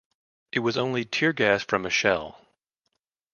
It 0.51 0.61
was 0.61 0.77
only 0.79 1.05
tear-gas 1.05 1.61
from 1.61 1.85
a 1.85 1.91
shell. 1.91 2.41